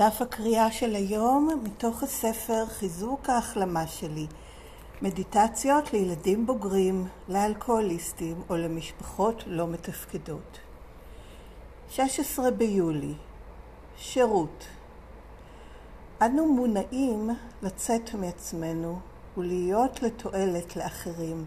[0.00, 4.26] דף הקריאה של היום מתוך הספר חיזוק ההחלמה שלי
[5.02, 10.58] מדיטציות לילדים בוגרים, לאלכוהוליסטים או למשפחות לא מתפקדות.
[11.90, 13.14] 16 ביולי
[13.96, 14.64] שירות
[16.22, 17.30] אנו מונעים
[17.62, 18.98] לצאת מעצמנו
[19.36, 21.44] ולהיות לתועלת לאחרים.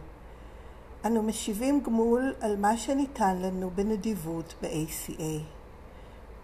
[1.05, 5.62] אנו משיבים גמול על מה שניתן לנו בנדיבות ב-ACA.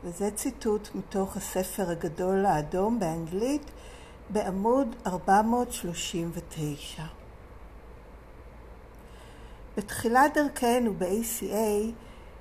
[0.03, 3.71] וזה ציטוט מתוך הספר הגדול האדום באנגלית
[4.29, 7.03] בעמוד 439.
[9.77, 11.91] בתחילת דרכנו ב-ACA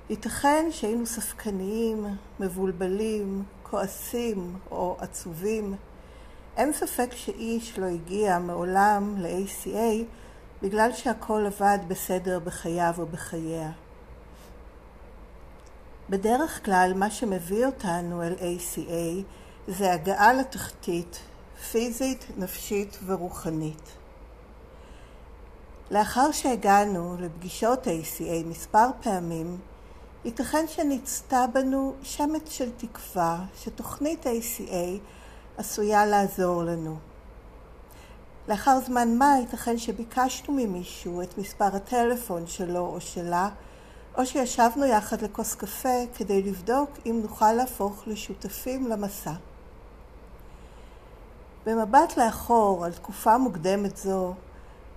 [0.09, 2.05] ייתכן שהיינו ספקניים,
[2.39, 5.75] מבולבלים, כועסים או עצובים.
[6.57, 10.03] אין ספק שאיש לא הגיע מעולם ל-ACA
[10.61, 13.71] בגלל שהכל עבד בסדר בחייו או בחייה.
[16.09, 19.23] בדרך כלל מה שמביא אותנו אל ACA
[19.67, 21.19] זה הגעה לתחתית
[21.71, 23.81] פיזית, נפשית ורוחנית.
[25.91, 29.57] לאחר שהגענו לפגישות ACA מספר פעמים,
[30.25, 34.99] ייתכן שנצתה בנו שמץ של תקווה שתוכנית ACA
[35.57, 36.97] עשויה לעזור לנו.
[38.47, 43.49] לאחר זמן מה ייתכן שביקשנו ממישהו את מספר הטלפון שלו או שלה
[44.17, 49.33] או שישבנו יחד לכוס קפה כדי לבדוק אם נוכל להפוך לשותפים למסע.
[51.65, 54.33] במבט לאחור על תקופה מוקדמת זו,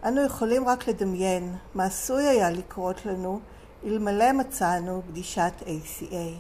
[0.04, 3.40] אנו יכולים רק לדמיין מה עשוי היה לקרות לנו
[3.84, 6.38] אלמלא מצאנו פגישת ACA.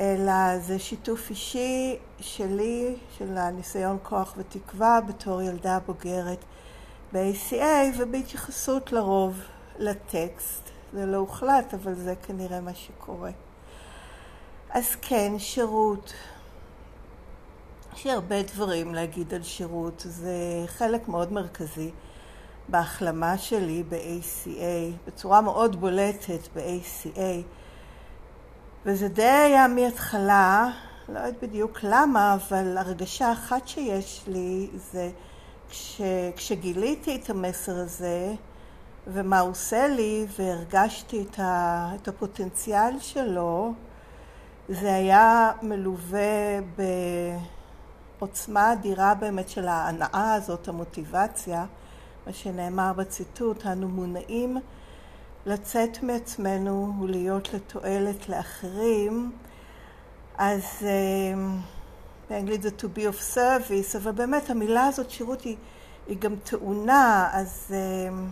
[0.00, 6.44] אלא זה שיתוף אישי שלי, של הניסיון כוח ותקווה בתור ילדה בוגרת
[7.12, 9.40] ב-ACA, ובהתייחסות לרוב
[9.78, 10.70] לטקסט.
[10.92, 13.30] זה לא הוחלט, אבל זה כנראה מה שקורה.
[14.70, 16.12] אז כן, שירות.
[17.98, 21.90] יש לי הרבה דברים להגיד על שירות, זה חלק מאוד מרכזי
[22.68, 27.42] בהחלמה שלי ב-ACA, בצורה מאוד בולטת ב-ACA,
[28.86, 30.70] וזה די היה מההתחלה,
[31.08, 35.10] לא יודעת בדיוק למה, אבל הרגשה אחת שיש לי זה
[35.70, 36.00] כש,
[36.36, 38.34] כשגיליתי את המסר הזה
[39.06, 43.72] ומה הוא עושה לי והרגשתי את, ה, את הפוטנציאל שלו,
[44.68, 46.82] זה היה מלווה ב...
[48.18, 51.64] עוצמה אדירה באמת של ההנאה הזאת, המוטיבציה,
[52.26, 54.56] מה שנאמר בציטוט, אנו מונעים
[55.46, 59.32] לצאת מעצמנו ולהיות לתועלת לאחרים,
[60.38, 61.56] אז אמ,
[62.30, 65.56] באנגלית זה to be of service, אבל באמת המילה הזאת, שירות, היא,
[66.06, 68.28] היא גם טעונה, אז אמ,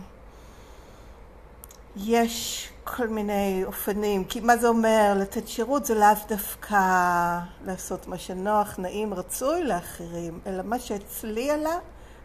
[1.95, 8.17] יש כל מיני אופנים, כי מה זה אומר לתת שירות זה לאו דווקא לעשות מה
[8.17, 11.75] שנוח, נעים, רצוי לאחרים, אלא מה שאצלי עלה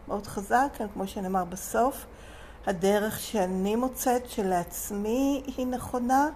[0.07, 2.05] מאוד חזק, כמו שנאמר בסוף,
[2.65, 6.29] הדרך שאני מוצאת שלעצמי היא נכונה,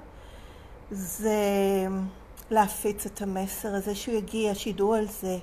[0.92, 1.40] זה
[2.52, 5.38] להפיץ את המסר הזה, שהוא יגיע, שידעו על זה.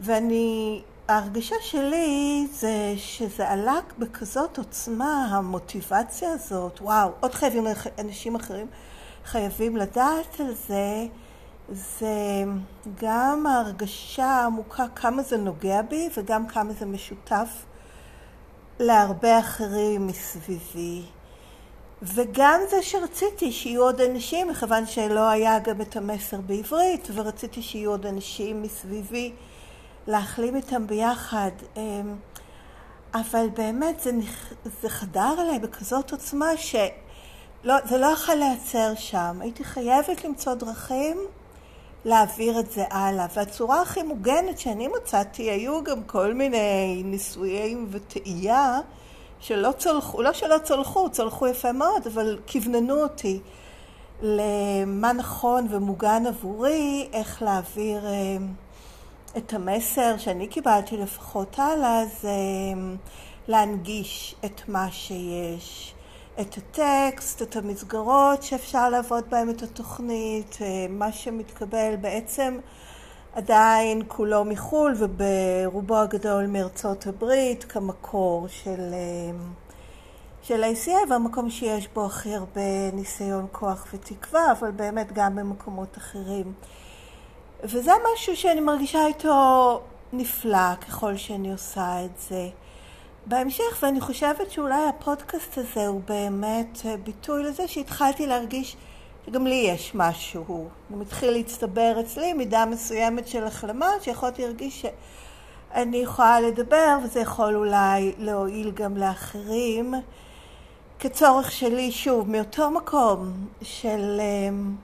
[0.00, 7.66] ואני, ההרגשה שלי זה שזה עלה בכזאת עוצמה, המוטיבציה הזאת, וואו, עוד חייבים,
[7.98, 8.66] אנשים אחרים
[9.24, 11.06] חייבים לדעת על זה,
[11.72, 12.44] זה
[13.00, 17.48] גם ההרגשה העמוקה כמה זה נוגע בי וגם כמה זה משותף
[18.78, 21.02] להרבה אחרים מסביבי.
[22.02, 27.90] וגם זה שרציתי שיהיו עוד אנשים, מכיוון שלא היה גם את המסר בעברית, ורציתי שיהיו
[27.90, 29.32] עוד אנשים מסביבי
[30.06, 31.50] להחלים איתם ביחד.
[31.76, 32.16] אמ,
[33.14, 34.10] אבל באמת זה,
[34.82, 39.38] זה חדר אליי בכזאת עוצמה שזה לא יכול להיעצר שם.
[39.40, 41.18] הייתי חייבת למצוא דרכים
[42.04, 43.26] להעביר את זה הלאה.
[43.34, 48.80] והצורה הכי מוגנת שאני מצאתי, היו גם כל מיני ניסויים וטעייה
[49.40, 53.40] שלא צלחו, לא שלא צלחו, צלחו יפה מאוד, אבל כווננו אותי
[54.22, 58.36] למה נכון ומוגן עבורי, איך להעביר אה,
[59.36, 62.94] את המסר שאני קיבלתי לפחות הלאה, זה אה,
[63.48, 65.94] להנגיש את מה שיש.
[66.40, 72.58] את הטקסט, את המסגרות שאפשר לעבוד בהן את התוכנית, אה, מה שמתקבל בעצם
[73.32, 79.38] עדיין כולו מחו"ל וברובו הגדול מארצות הברית כמקור של, אה,
[80.42, 86.52] של ACA והמקום שיש בו הכי הרבה ניסיון, כוח ותקווה, אבל באמת גם במקומות אחרים.
[87.64, 89.80] וזה משהו שאני מרגישה איתו
[90.12, 92.48] נפלא ככל שאני עושה את זה.
[93.26, 98.76] בהמשך, ואני חושבת שאולי הפודקאסט הזה הוא באמת ביטוי לזה שהתחלתי להרגיש
[99.26, 100.44] שגם לי יש משהו.
[100.48, 107.56] הוא מתחיל להצטבר אצלי מידה מסוימת של החלמה, שיכולתי להרגיש שאני יכולה לדבר, וזה יכול
[107.56, 109.94] אולי להועיל גם לאחרים.
[110.98, 113.32] כצורך שלי, שוב, מאותו מקום
[113.62, 114.74] של אמ,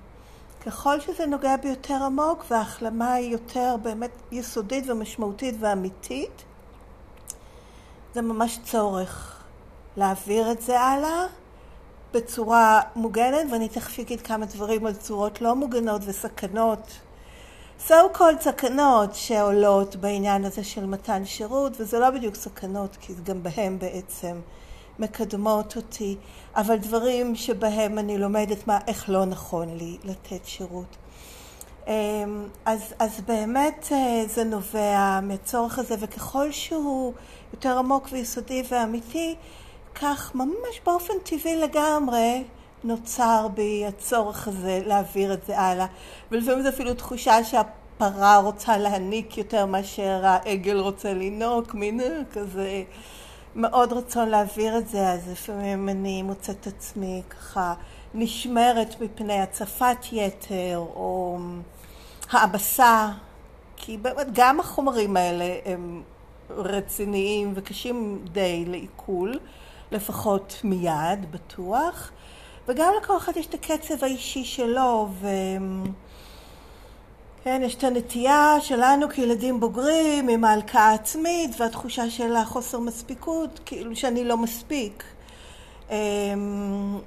[0.66, 6.44] ככל שזה נוגע ביותר עמוק וההחלמה היא יותר באמת יסודית ומשמעותית ואמיתית,
[8.14, 9.42] זה ממש צורך
[9.96, 11.26] להעביר את זה הלאה
[12.12, 16.90] בצורה מוגנת, ואני תכף אגיד כמה דברים על צורות לא מוגנות וסכנות,
[17.88, 23.42] so called סכנות שעולות בעניין הזה של מתן שירות, וזה לא בדיוק סכנות, כי גם
[23.42, 24.40] בהם בעצם
[24.98, 26.16] מקדמות אותי,
[26.56, 30.96] אבל דברים שבהם אני לומדת מה, איך לא נכון לי לתת שירות.
[31.86, 37.12] אמ, אז, אז באמת אה, זה נובע מהצורך הזה, וככל שהוא
[37.52, 39.34] יותר עמוק ויסודי ואמיתי,
[39.94, 42.44] כך ממש באופן טבעי לגמרי
[42.84, 45.86] נוצר בי הצורך הזה להעביר את זה הלאה.
[46.30, 52.00] ולפעמים זו אפילו תחושה שהפרה רוצה להניק יותר מאשר העגל רוצה לנהוג, מין
[52.32, 52.82] כזה
[53.56, 57.74] מאוד רצון להעביר את זה, אז לפעמים אני מוצאת את עצמי ככה
[58.14, 61.38] נשמרת מפני הצפת יתר או
[62.30, 63.08] העבסה,
[63.76, 66.02] כי באמת גם החומרים האלה הם
[66.50, 69.38] רציניים וקשים די לעיכול,
[69.92, 72.10] לפחות מיד, בטוח,
[72.68, 75.28] וגם לכל אחד יש את הקצב האישי שלו, ו...
[77.44, 83.96] כן, יש את הנטייה שלנו כילדים בוגרים עם ההלקאה העצמית והתחושה של החוסר מספיקות, כאילו
[83.96, 85.04] שאני לא מספיק.
[85.90, 86.98] אמ,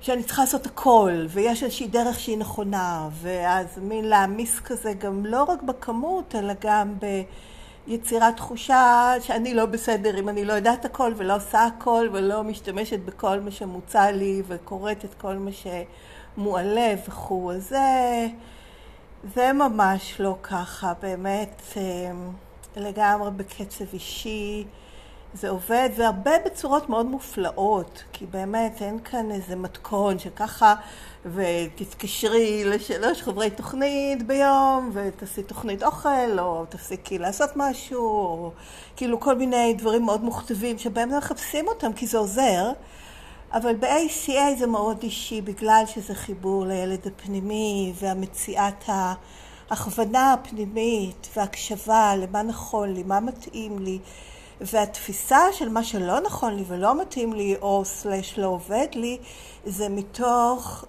[0.00, 5.42] שאני צריכה לעשות הכל, ויש איזושהי דרך שהיא נכונה, ואז מין להעמיס כזה גם לא
[5.42, 6.94] רק בכמות, אלא גם
[7.86, 12.98] ביצירת תחושה שאני לא בסדר אם אני לא יודעת הכל ולא עושה הכל ולא משתמשת
[12.98, 17.52] בכל מה שמוצע לי וקוראת את כל מה שמועלה וכו'.
[17.52, 18.26] אז זה,
[19.24, 22.30] זה ממש לא ככה, באמת אמ,
[22.76, 24.64] לגמרי בקצב אישי.
[25.34, 30.74] זה עובד, והרבה בצורות מאוד מופלאות, כי באמת אין כאן איזה מתכון שככה,
[31.26, 38.50] ותתקשרי לשלוש חברי תוכנית ביום, ותעשי תוכנית אוכל, או תפסיקי לעשות משהו, או
[38.96, 42.72] כאילו כל מיני דברים מאוד מוכתבים שבהם מחפשים אותם, כי זה עוזר.
[43.52, 52.42] אבל ב-ACA זה מאוד אישי, בגלל שזה חיבור לילד הפנימי, והמציאת ההכוונה הפנימית, והקשבה למה
[52.42, 53.98] נכון לי, מה מתאים לי.
[54.60, 59.18] והתפיסה של מה שלא נכון לי ולא מתאים לי, או סלש לא עובד לי,
[59.64, 60.84] זה מתוך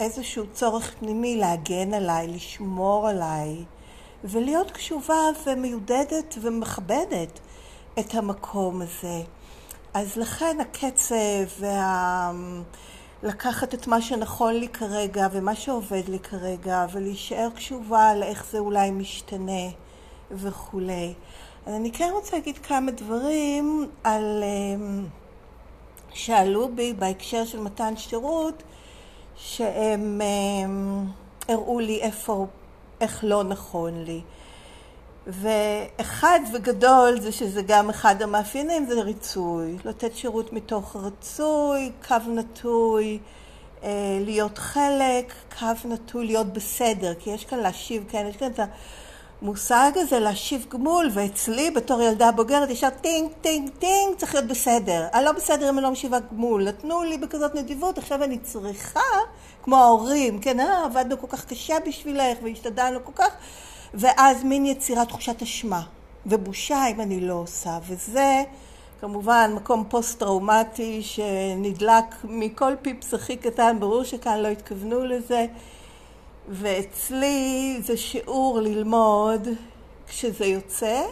[0.00, 3.64] איזשהו צורך פנימי להגן עליי, לשמור עליי,
[4.24, 7.40] ולהיות קשובה ומיודדת ומכבדת
[7.98, 9.22] את המקום הזה.
[9.94, 12.32] אז לכן הקצב וה...
[13.22, 18.90] לקחת את מה שנכון לי כרגע ומה שעובד לי כרגע ולהישאר קשובה לאיך זה אולי
[18.90, 19.68] משתנה
[20.30, 21.14] וכולי.
[21.66, 24.44] אז אני כן רוצה להגיד כמה דברים על...
[24.44, 25.06] אמ,
[26.14, 28.62] שאלו בי בהקשר של מתן שירות,
[29.36, 31.04] שהם אמ,
[31.48, 32.46] הראו לי איפה,
[33.00, 34.20] איך לא נכון לי.
[35.26, 43.18] ואחד וגדול זה שזה גם אחד המאפיינים זה ריצוי, לתת שירות מתוך רצוי, קו נטוי,
[43.82, 48.60] אה, להיות חלק, קו נטוי להיות בסדר, כי יש כאן להשיב, כן, יש כאן את
[49.42, 55.06] המושג הזה להשיב גמול, ואצלי בתור ילדה בוגרת ישר טינג, טינג, טינג, צריך להיות בסדר.
[55.14, 56.68] אני לא בסדר אם אני לא משיבה גמול.
[56.68, 59.00] נתנו לי בכזאת נדיבות, עכשיו אני צריכה,
[59.62, 63.30] כמו ההורים, כן, אה, עבדנו כל כך קשה בשבילך והשתדלנו כל כך,
[63.94, 65.82] ואז מין יצירת תחושת אשמה
[66.26, 68.42] ובושה אם אני לא עושה, וזה
[69.00, 75.46] כמובן מקום פוסט-טראומטי שנדלק מכל פיפס הכי קטן, ברור שכאן לא התכוונו לזה,
[76.48, 79.48] ואצלי זה שיעור ללמוד
[80.08, 81.02] כשזה יוצא,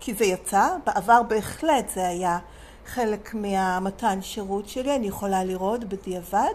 [0.00, 2.38] כי זה יצא, בעבר בהחלט זה היה
[2.86, 6.54] חלק מהמתן שירות שלי, אני יכולה לראות בדיעבד.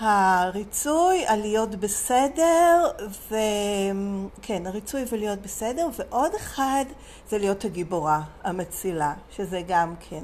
[0.00, 2.90] הריצוי, הלהיות בסדר,
[3.26, 6.84] וכן, הריצוי ולהיות בסדר, ועוד אחד
[7.28, 10.22] זה להיות הגיבורה, המצילה, שזה גם כן.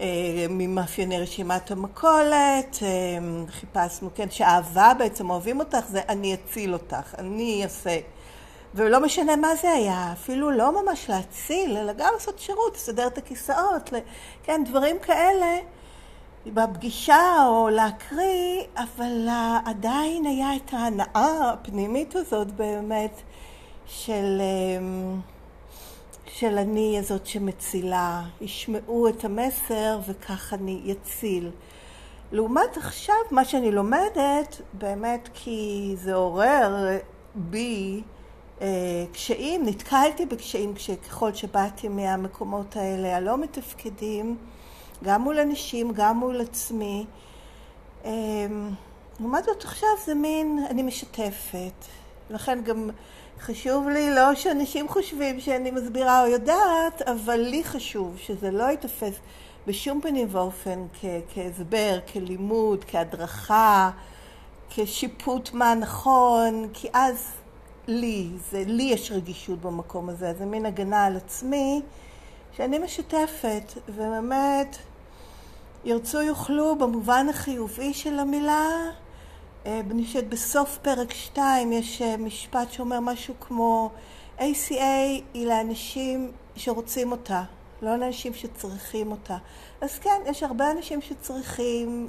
[0.00, 2.88] אה, ממאפייני רשימת המכולת, אה,
[3.48, 7.98] חיפשנו, כן, שאהבה בעצם, אוהבים אותך, זה אני אציל אותך, אני אעשה.
[8.74, 13.18] ולא משנה מה זה היה, אפילו לא ממש להציל, אלא גם לעשות שירות, לסדר את
[13.18, 13.90] הכיסאות,
[14.42, 15.56] כן, דברים כאלה.
[16.46, 19.28] בפגישה או להקריא, אבל
[19.64, 23.22] עדיין היה את ההנאה הפנימית הזאת באמת
[23.86, 25.20] של, אמ,
[26.26, 31.50] של אני הזאת שמצילה, ישמעו את המסר וכך אני אציל.
[32.32, 36.98] לעומת עכשיו, מה שאני לומדת, באמת כי זה עורר
[37.34, 38.02] בי
[38.60, 38.66] אה,
[39.12, 40.74] קשיים, נתקלתי בקשיים
[41.08, 44.36] ככל שבאתי מהמקומות האלה הלא מתפקדים,
[45.02, 47.06] גם מול אנשים, גם מול עצמי.
[48.04, 48.70] אמ,
[49.20, 51.84] לעומת זאת עכשיו זה מין, אני משתפת.
[52.30, 52.90] לכן גם
[53.40, 59.14] חשוב לי, לא שאנשים חושבים שאני מסבירה או יודעת, אבל לי חשוב שזה לא ייתפס
[59.66, 63.90] בשום פנים ואופן כ- כהסבר, כלימוד, כהדרכה,
[64.70, 67.30] כשיפוט מה נכון, כי אז
[67.86, 71.82] לי, זה, לי יש רגישות במקום הזה, זה מין הגנה על עצמי,
[72.56, 74.76] שאני משתפת, ובאמת
[75.84, 78.68] ירצו יוכלו במובן החיובי של המילה.
[79.66, 83.90] אה, אני חושבת בסוף פרק 2 יש אה, משפט שאומר משהו כמו
[84.38, 84.72] ACA
[85.34, 87.42] היא לאנשים שרוצים אותה,
[87.82, 89.36] לא לאנשים שצריכים אותה.
[89.80, 92.08] אז כן, יש הרבה אנשים שצריכים,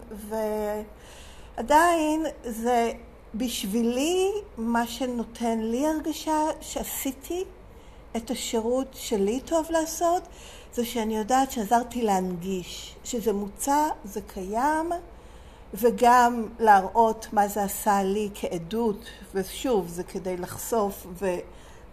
[1.58, 2.92] ועדיין זה
[3.36, 7.44] בשבילי מה שנותן לי הרגשה שעשיתי
[8.18, 10.24] את השירות שלי טוב לעשות,
[10.74, 14.92] זה שאני יודעת שעזרתי להנגיש, שזה מוצע, זה קיים,
[15.74, 21.08] וגם להראות מה זה עשה לי כעדות, ושוב, זה כדי לחשוף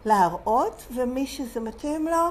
[0.04, 2.28] ולהראות, ומי שזה מתאים לו,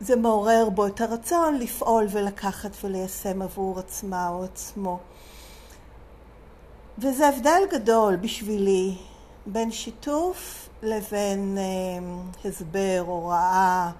[0.00, 4.98] זה מעורר בו את הרצון לפעול ולקחת וליישם עבור עצמה או עצמו.
[6.98, 8.96] וזה הבדל גדול בשבילי
[9.46, 13.90] בין שיתוף לבין אה, הסבר, הוראה,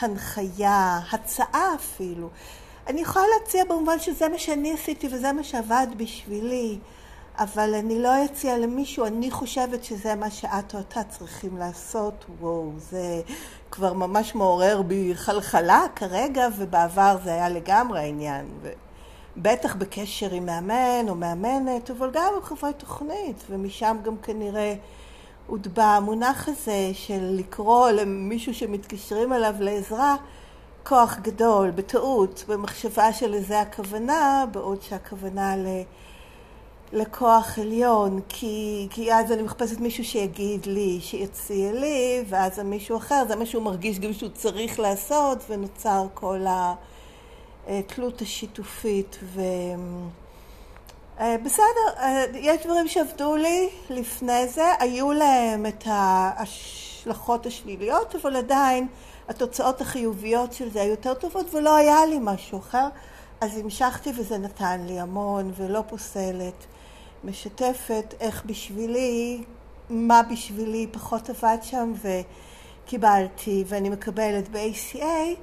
[0.00, 2.28] הנחיה, הצעה אפילו.
[2.86, 6.78] אני יכולה להציע במובן שזה מה שאני עשיתי וזה מה שעבד בשבילי,
[7.38, 12.24] אבל אני לא אציע למישהו, אני חושבת שזה מה שאת או אתה צריכים לעשות.
[12.40, 13.22] וואו, זה
[13.70, 18.46] כבר ממש מעורר בי חלחלה כרגע, ובעבר זה היה לגמרי העניין.
[19.36, 24.74] בטח בקשר עם מאמן או מאמנת, אבל גם עם חברי תוכנית, ומשם גם כנראה
[25.46, 30.16] הוטבע המונח הזה של לקרוא למישהו שמתקשרים אליו לעזרה
[30.84, 35.66] כוח גדול, בטעות, במחשבה שלזה הכוונה, בעוד שהכוונה ל...
[36.92, 43.22] לכוח עליון, כי, כי אז אני מחפשת מישהו שיגיד לי, שיציע לי, ואז מישהו אחר,
[43.28, 46.46] זה מה שהוא מרגיש גם שהוא צריך לעשות, ונוצר כל
[47.66, 49.18] התלות השיתופית.
[49.22, 49.40] ו...
[51.20, 58.36] אה, בסדר, אה, יש דברים שעבדו לי לפני זה, היו להם את ההשלכות השליליות, אבל
[58.36, 58.86] עדיין
[59.28, 62.88] התוצאות החיוביות של זה היו יותר טובות ולא היה לי משהו אחר,
[63.40, 66.66] אז המשכתי וזה נתן לי המון ולא פוסלת,
[67.24, 69.44] משתפת איך בשבילי,
[69.90, 71.92] מה בשבילי פחות עבד שם
[72.84, 75.36] וקיבלתי ואני מקבלת ב-ACA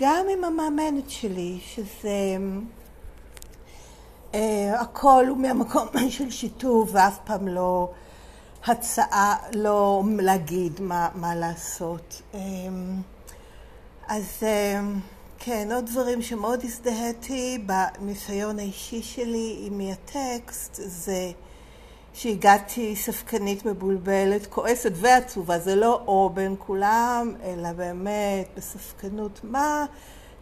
[0.00, 2.36] גם עם המאמנת שלי, שזה...
[4.32, 4.36] Uh,
[4.78, 7.90] הכל הוא מהמקום של שיתוף ואף פעם לא
[8.66, 12.22] הצעה לא להגיד מה, מה לעשות.
[12.34, 13.00] אמ,
[14.08, 15.00] אז אמ,
[15.38, 21.30] כן, עוד דברים שמאוד הזדהיתי בניסיון האישי שלי עם הטקסט זה
[22.14, 29.84] שהגעתי ספקנית מבולבלת, כועסת ועצובה, זה לא או בין כולם, אלא באמת בספקנות מה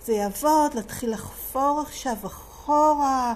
[0.05, 3.35] זה יעבוד, להתחיל לחפור עכשיו אחורה,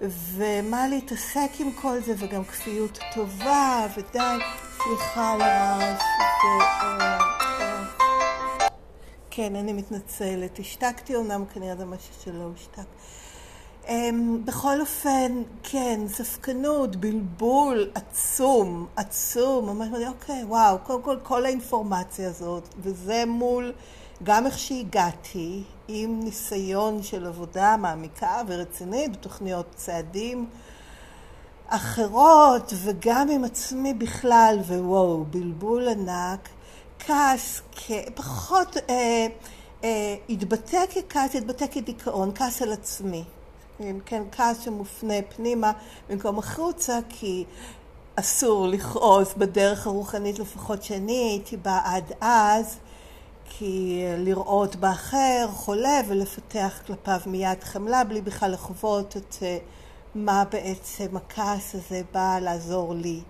[0.00, 4.44] ומה להתעסק עם כל זה, וגם כפיות טובה, ודי,
[4.76, 6.02] סליחה על הרעש,
[6.44, 7.34] אה, אה.
[9.30, 12.84] כן, אני מתנצלת, השתקתי אומנם, כנראה זה משהו שלא הושתק.
[13.88, 22.28] אמ, בכל אופן, כן, ספקנות, בלבול עצום, עצום, ממש, אוקיי, וואו, קודם כל כל האינפורמציה
[22.28, 23.72] הזאת, וזה מול
[24.22, 30.46] גם איך שהגעתי, עם ניסיון של עבודה מעמיקה ורצינית בתוכניות צעדים
[31.68, 36.48] אחרות, וגם עם עצמי בכלל, ווואו, בלבול ענק,
[36.98, 37.62] כעס,
[38.14, 39.26] פחות אה,
[39.84, 43.24] אה, התבטא ככעס, התבטא כדיכאון, כעס על עצמי.
[43.78, 45.72] כן, כן, כעס שמופנה פנימה
[46.08, 47.44] במקום החוצה, כי
[48.16, 52.78] אסור לכעוס בדרך הרוחנית לפחות שאני הייתי בה עד אז,
[53.44, 59.58] כי לראות באחר חולה ולפתח כלפיו מיד חמלה בלי בכלל לחוות את אה,
[60.14, 63.20] מה בעצם הכעס הזה בא לעזור לי.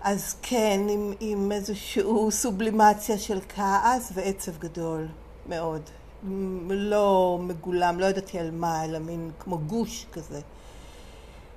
[0.00, 5.08] אז כן, עם, עם איזושהי סובלימציה של כעס ועצב גדול
[5.46, 5.82] מאוד.
[6.68, 10.40] לא מגולם, לא ידעתי על מה, אלא מין כמו גוש כזה.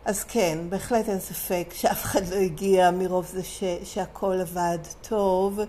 [0.06, 4.78] אז כן, בהחלט אין ספק שאף אחד לא הגיע מרוב זה ש, שהכל עבד
[5.10, 5.60] טוב.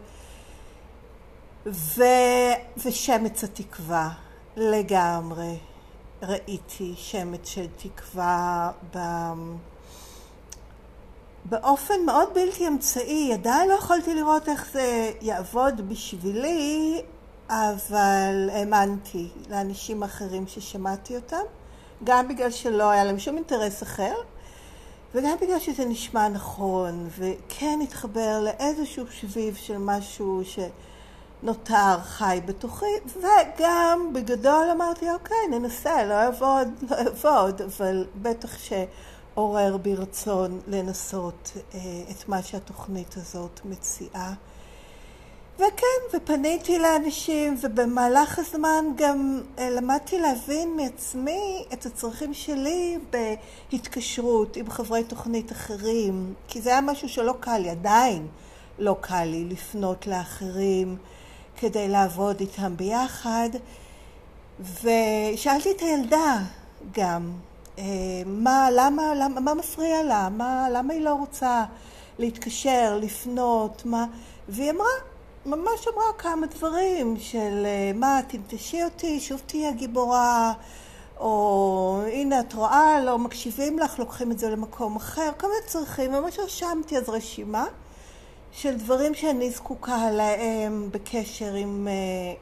[1.66, 2.02] ו,
[2.85, 4.11] ושמץ התקווה,
[4.56, 5.56] לגמרי.
[6.23, 8.99] ראיתי שמץ של תקווה ב...
[11.44, 13.32] באופן מאוד בלתי אמצעי.
[13.32, 17.02] עדיין לא יכולתי לראות איך זה יעבוד בשבילי,
[17.50, 21.43] אבל האמנתי לאנשים אחרים ששמעתי אותם,
[22.04, 24.15] גם בגלל שלא היה להם שום אינטרס אחר,
[25.15, 34.10] וגם בגלל שזה נשמע נכון, וכן התחבר לאיזשהו שביב של משהו שנותר חי בתוכי, וגם
[34.13, 41.80] בגדול אמרתי, אוקיי, ננסה, לא יעבוד, לא יעבוד, אבל בטח שעורר בי רצון לנסות אה,
[42.10, 44.34] את מה שהתוכנית הזאת מציעה.
[45.56, 54.71] וכן, ופניתי לאנשים, ובמהלך הזמן גם אה, למדתי להבין מעצמי את הצרכים שלי בהתקשרות עם
[54.71, 58.26] חברי תוכנית אחרים, כי זה היה משהו שלא קל לי, עדיין
[58.78, 60.97] לא קל לי לפנות לאחרים
[61.56, 63.49] כדי לעבוד איתם ביחד.
[64.60, 66.39] ושאלתי את הילדה
[66.93, 67.32] גם,
[67.78, 67.84] אה,
[68.26, 70.28] מה, למה, למה, מה מפריע לה?
[70.28, 71.65] מה, למה היא לא רוצה
[72.19, 73.82] להתקשר, לפנות?
[73.84, 74.06] מה?
[74.49, 75.09] והיא אמרה,
[75.46, 80.52] ממש אמרה כמה דברים של אה, מה, תנטשי אותי, שוב תהיי הגיבורה,
[81.18, 86.12] או הנה את רואה, לא מקשיבים לך, לוקחים את זה למקום אחר, כל מיני צרכים,
[86.12, 87.64] ממש רשמתי אז רשימה
[88.52, 92.34] של דברים שאני זקוקה להם בקשר עם אה,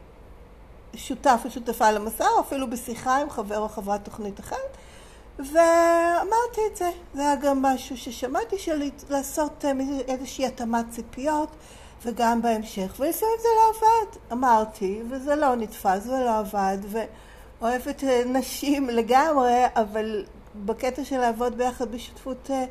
[0.94, 4.76] שותף או שותפה למסע, או אפילו בשיחה עם חבר או חברת תוכנית אחרת.
[5.38, 9.72] ואמרתי את זה, זה היה גם משהו ששמעתי של לעשות אה,
[10.08, 11.48] איזושהי התאמת ציפיות
[12.04, 16.78] וגם בהמשך, ולפעמים זה לא עבד, אמרתי, וזה לא נתפס ולא עבד,
[17.60, 20.24] ואוהבת אה, נשים לגמרי, אבל
[20.64, 22.64] בקטע של לעבוד ביחד בשותפות אה,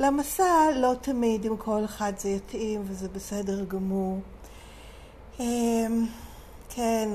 [0.00, 4.20] למסע, לא תמיד עם כל אחד זה יתאים, וזה בסדר גמור.
[5.40, 6.06] אמ,
[6.68, 7.08] כן,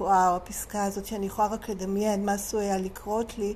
[0.00, 3.54] וואו, הפסקה הזאת שאני יכולה רק לדמיין מה עשוי היה לקרות לי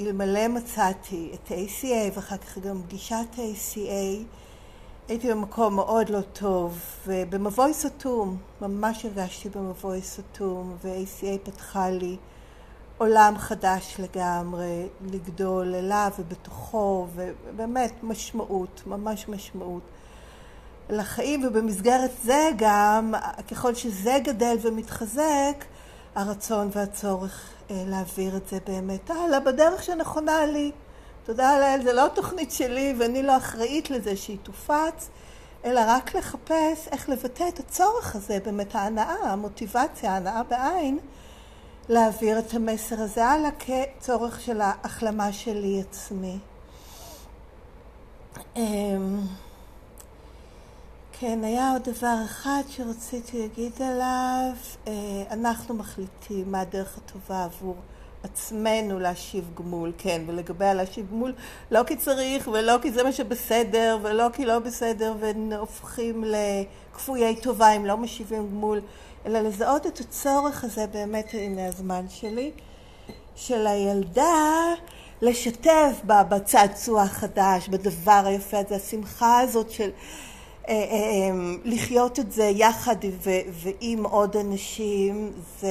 [0.00, 4.24] אלמלא מצאתי את ACA ואחר כך גם פגישת ACA
[5.08, 12.16] הייתי במקום מאוד לא טוב, ובמבוי סתום, ממש הרגשתי במבוי סתום, ו-ACA פתחה לי
[12.98, 19.82] עולם חדש לגמרי, לגדול אליו ובתוכו, ובאמת משמעות, ממש משמעות
[20.90, 23.14] לחיים, ובמסגרת זה גם,
[23.50, 25.64] ככל שזה גדל ומתחזק,
[26.14, 30.72] הרצון והצורך אה, להעביר את זה באמת הלאה, בדרך שנכונה לי.
[31.24, 35.08] תודה לאל, זה לא תוכנית שלי ואני לא אחראית לזה שהיא תופץ,
[35.64, 40.98] אלא רק לחפש איך לבטא את הצורך הזה, באמת ההנאה, המוטיבציה, ההנאה בעין,
[41.88, 46.38] להעביר את המסר הזה הלאה כצורך של ההחלמה שלי עצמי.
[48.56, 49.20] אמ,
[51.12, 54.52] כן, היה עוד דבר אחד שרציתי להגיד עליו.
[54.86, 54.92] אה,
[55.30, 57.76] אנחנו מחליטים מה הדרך הטובה עבור
[58.24, 61.32] עצמנו להשיב גמול, כן, ולגבי הלהשיב גמול,
[61.70, 67.70] לא כי צריך ולא כי זה מה שבסדר ולא כי לא בסדר והופכים לכפויי טובה
[67.70, 68.80] אם לא משיבים גמול,
[69.26, 72.50] אלא לזהות את הצורך הזה באמת, הנה הזמן שלי,
[73.36, 74.74] של הילדה
[75.22, 79.90] לשתף בצעצוע החדש, בדבר היפה הזה, השמחה הזאת של
[80.68, 81.30] אה, אה, אה,
[81.64, 82.96] לחיות את זה יחד
[83.52, 85.68] ועם עוד אנשים, זה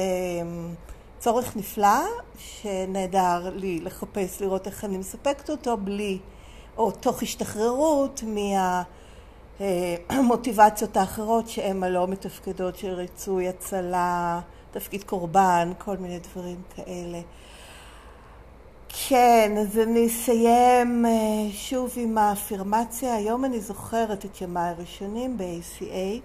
[1.24, 2.00] צורך נפלא
[2.38, 6.18] שנהדר לי לחפש, לראות איך אני מספקת אותו בלי,
[6.76, 8.22] או תוך השתחררות
[10.10, 17.20] מהמוטיבציות האחרות שהן הלא מתפקדות של ריצוי, הצלה, תפקיד קורבן, כל מיני דברים כאלה.
[19.08, 21.04] כן, אז אני אסיים
[21.52, 23.14] שוב עם האפירמציה.
[23.14, 26.20] היום אני זוכרת את ימיי הראשונים ב-ACA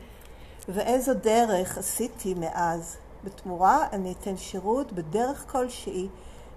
[0.70, 2.98] ואיזו דרך עשיתי מאז.
[3.24, 6.08] בתמורה אני אתן שירות בדרך כלשהי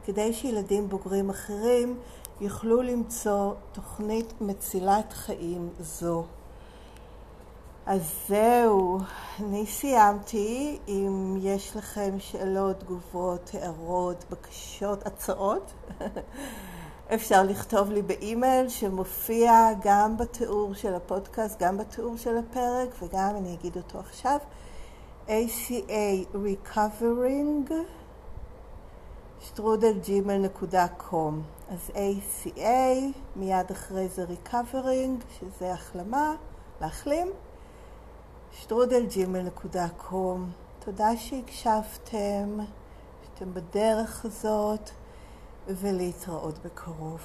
[0.05, 1.99] כדי שילדים בוגרים אחרים
[2.41, 6.25] יוכלו למצוא תוכנית מצילת חיים זו.
[7.87, 8.99] אז זהו,
[9.41, 10.79] אני סיימתי.
[10.89, 15.73] אם יש לכם שאלות, תגובות, הערות, בקשות, הצעות,
[17.15, 23.55] אפשר לכתוב לי באימייל שמופיע גם בתיאור של הפודקאסט, גם בתיאור של הפרק וגם אני
[23.55, 24.39] אגיד אותו עכשיו.
[25.29, 27.73] ACA Recovering
[29.41, 31.35] שטרודלג'ימל.com
[31.69, 32.61] אז ACA,
[33.37, 36.35] מיד אחרי זה Recovering, שזה החלמה,
[36.81, 37.31] להחלים,
[38.53, 40.39] שטרודלג'ימל.com.
[40.79, 42.59] תודה שהקשבתם,
[43.25, 44.91] שאתם בדרך הזאת,
[45.67, 47.21] ולהתראות בקרוב.